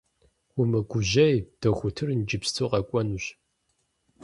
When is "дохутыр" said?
1.61-2.09